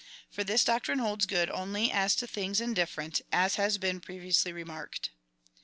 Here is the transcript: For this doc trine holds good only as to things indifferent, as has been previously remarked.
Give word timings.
For 0.31 0.43
this 0.43 0.63
doc 0.63 0.81
trine 0.85 0.97
holds 0.99 1.27
good 1.27 1.51
only 1.51 1.91
as 1.91 2.15
to 2.15 2.25
things 2.25 2.59
indifferent, 2.59 3.21
as 3.31 3.53
has 3.57 3.77
been 3.77 3.99
previously 4.01 4.51
remarked. 4.51 5.11